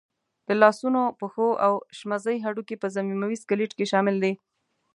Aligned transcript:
د 0.47 0.49
لاسنونو، 0.61 1.01
پښو 1.19 1.49
او 1.65 1.73
شمزۍ 1.97 2.37
هډوکي 2.45 2.75
په 2.81 2.87
ضمیموي 2.95 3.35
سکلېټ 3.43 3.71
کې 3.77 3.85
شامل 3.91 4.15
دي. 4.23 4.33